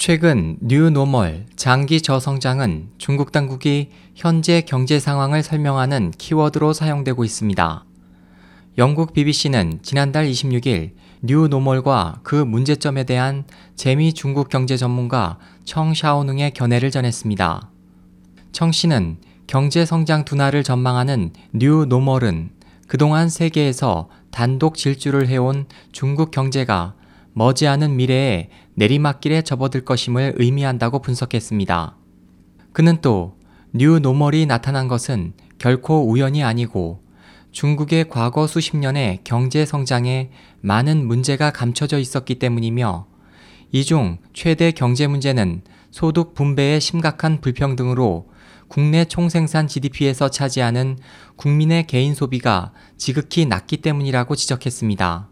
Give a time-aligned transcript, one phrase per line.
[0.00, 7.84] 최근 뉴노멀 장기 저성장은 중국 당국이 현재 경제 상황을 설명하는 키워드로 사용되고 있습니다.
[8.78, 13.44] 영국 BBC는 지난달 26일 뉴노멀과 그 문제점에 대한
[13.76, 17.70] 재미 중국 경제 전문가 청 샤오능의 견해를 전했습니다.
[18.52, 22.52] 청 씨는 경제 성장 둔화를 전망하는 뉴노멀은
[22.88, 26.94] 그동안 세계에서 단독 질주를 해온 중국 경제가
[27.32, 28.48] 머지않은 미래에
[28.80, 31.98] 내리막길에 접어들 것임을 의미한다고 분석했습니다.
[32.72, 33.36] 그는 또
[33.74, 37.02] 뉴노멀이 나타난 것은 결코 우연이 아니고
[37.52, 40.30] 중국의 과거 수십 년의 경제 성장에
[40.62, 43.06] 많은 문제가 감춰져 있었기 때문이며
[43.72, 48.30] 이 중 최대 경제 문제는 소득 분배의 심각한 불평등으로
[48.68, 50.96] 국내 총생산 GDP에서 차지하는
[51.36, 55.28] 국민의 개인 소비가 지극히 낮기 때문이라고 지적했습니다.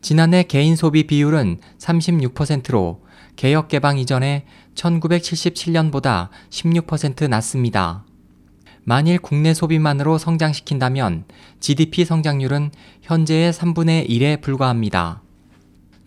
[0.00, 3.02] 지난해 개인 소비 비율은 36%로
[3.36, 4.44] 개혁 개방 이전에
[4.74, 8.04] 1977년보다 16% 낮습니다.
[8.84, 11.24] 만일 국내 소비만으로 성장시킨다면
[11.60, 12.70] GDP 성장률은
[13.02, 15.22] 현재의 3분의 1에 불과합니다.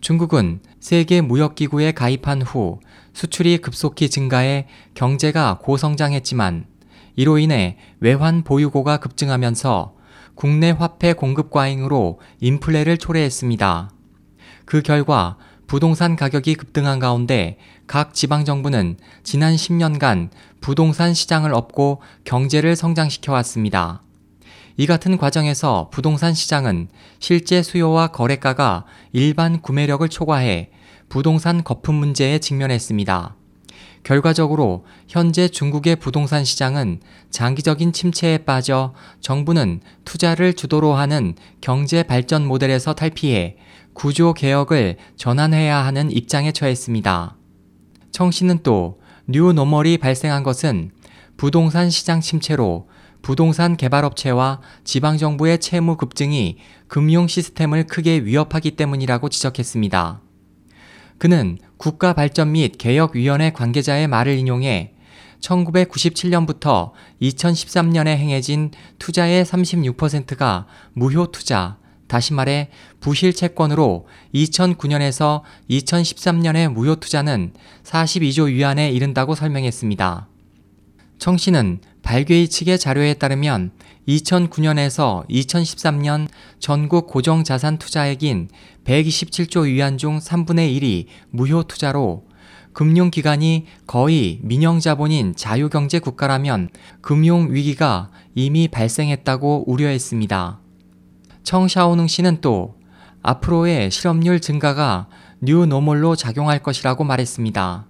[0.00, 2.80] 중국은 세계 무역기구에 가입한 후
[3.12, 6.66] 수출이 급속히 증가해 경제가 고성장했지만
[7.14, 9.94] 이로 인해 외환 보유고가 급증하면서
[10.42, 13.92] 국내 화폐 공급 과잉으로 인플레를 초래했습니다.
[14.64, 15.36] 그 결과
[15.68, 24.02] 부동산 가격이 급등한 가운데 각 지방정부는 지난 10년간 부동산 시장을 업고 경제를 성장시켜 왔습니다.
[24.76, 26.88] 이 같은 과정에서 부동산 시장은
[27.20, 30.70] 실제 수요와 거래가가 일반 구매력을 초과해
[31.08, 33.36] 부동산 거품 문제에 직면했습니다.
[34.02, 37.00] 결과적으로 현재 중국의 부동산 시장은
[37.30, 43.56] 장기적인 침체에 빠져 정부는 투자를 주도로 하는 경제 발전 모델에서 탈피해
[43.92, 47.36] 구조 개혁을 전환해야 하는 입장에 처했습니다.
[48.10, 50.90] 청 씨는 또 뉴노멀이 발생한 것은
[51.36, 52.88] 부동산 시장 침체로
[53.22, 60.20] 부동산 개발업체와 지방정부의 채무 급증이 금융 시스템을 크게 위협하기 때문이라고 지적했습니다.
[61.18, 64.94] 그는 국가발전 및 개혁위원회 관계자의 말을 인용해
[65.40, 68.70] 1997년부터 2013년에 행해진
[69.00, 72.70] 투자의 36%가 무효 투자, 다시 말해
[73.00, 80.28] 부실 채권으로 2009년에서 2013년의 무효 투자는 42조 위안에 이른다고 설명했습니다.
[81.18, 81.80] 청 씨는
[82.12, 83.70] 발괴이 측의 자료에 따르면
[84.06, 86.28] 2009년에서 2013년
[86.58, 88.50] 전국 고정자산 투자액인
[88.84, 92.26] 127조 위안 중 3분의 1이 무효 투자로
[92.74, 96.68] 금융기관이 거의 민영자본인 자유경제 국가라면
[97.00, 100.60] 금융위기가 이미 발생했다고 우려했습니다.
[101.44, 102.74] 청샤오능 씨는 또
[103.22, 105.08] 앞으로의 실업률 증가가
[105.40, 107.86] 뉴노멀로 작용할 것이라고 말했습니다.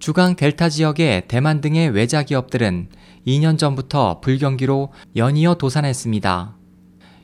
[0.00, 2.88] 주강 델타 지역의 대만 등의 외자 기업들은
[3.28, 6.56] 2년 전부터 불경기로 연이어 도산했습니다.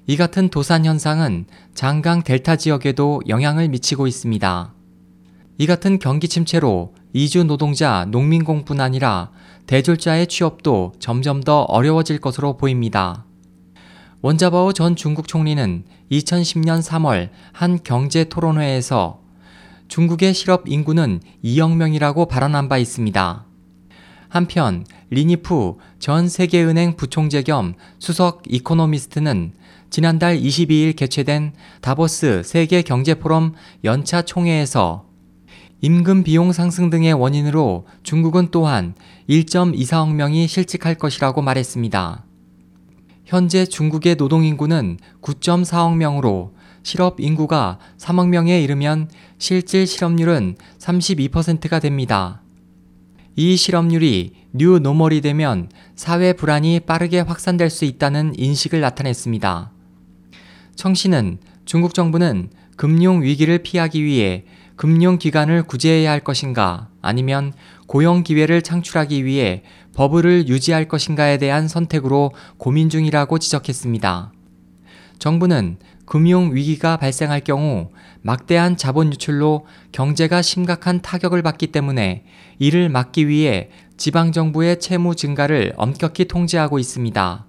[0.06, 4.74] 이 같은 도산 현상은 장강 델타 지역에도 영향을 미치고 있습니다.
[5.56, 9.30] 이 같은 경기 침체로 이주 노동자, 농민공뿐 아니라
[9.66, 13.24] 대졸자의 취업도 점점 더 어려워질 것으로 보입니다.
[14.20, 19.20] 원자바오 전 중국 총리는 2010년 3월 한 경제 토론회에서
[19.88, 23.46] 중국의 실업 인구는 2억 명이라고 발언한 바 있습니다.
[24.34, 29.52] 한편 린이푸 전 세계은행 부총재 겸 수석 이코노미스트는
[29.90, 35.06] 지난달 22일 개최된 다보스 세계 경제 포럼 연차 총회에서
[35.82, 38.96] 임금 비용 상승 등의 원인으로 중국은 또한
[39.30, 42.24] 1.24억 명이 실직할 것이라고 말했습니다.
[43.26, 52.43] 현재 중국의 노동인구는 9.4억 명으로 실업 인구가 3억 명에 이르면 실질 실업률은 32%가 됩니다.
[53.36, 59.72] 이 실업률이 뉴노멀이 되면 사회 불안이 빠르게 확산될 수 있다는 인식을 나타냈습니다.
[60.76, 64.44] 청 씨는 중국 정부는 금융 위기를 피하기 위해
[64.76, 67.52] 금융 기관을 구제해야 할 것인가 아니면
[67.86, 69.62] 고용 기회를 창출하기 위해
[69.94, 74.32] 버블을 유지할 것인가에 대한 선택으로 고민 중이라고 지적했습니다.
[75.24, 77.88] 정부는 금융 위기가 발생할 경우
[78.20, 82.26] 막대한 자본 유출로 경제가 심각한 타격을 받기 때문에
[82.58, 87.46] 이를 막기 위해 지방정부의 채무 증가를 엄격히 통제하고 있습니다.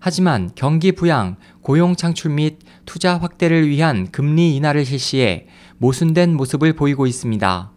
[0.00, 5.46] 하지만 경기 부양, 고용 창출 및 투자 확대를 위한 금리 인하를 실시해
[5.78, 7.70] 모순된 모습을 보이고 있습니다.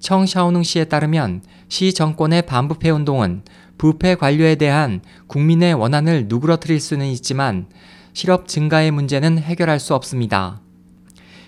[0.00, 3.42] 청 샤오능 씨에 따르면 시 정권의 반부패 운동은
[3.78, 7.68] 부패 관료에 대한 국민의 원한을 누그러뜨릴 수는 있지만
[8.18, 10.60] 실업 증가의 문제는 해결할 수 없습니다.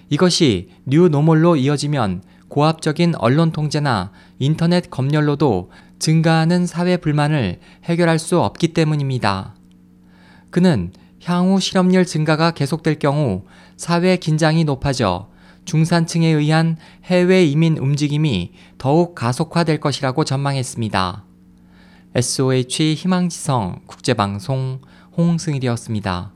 [0.09, 9.57] 이것이 뉴노멀로 이어지면 고압적인 언론 통제나 인터넷 검열로도 증가하는 사회 불만을 해결할 수 없기 때문입니다.
[10.51, 10.93] 그는
[11.25, 13.47] 향후 실업률 증가가 계속될 경우
[13.77, 15.29] 사회 긴장이 높아져
[15.65, 21.25] 중산층에 의한 해외 이민 움직임이 더욱 가속화될 것이라고 전망했습니다.
[22.15, 24.83] SOH 희망지성 국제방송
[25.17, 26.35] 홍승일이었습니다.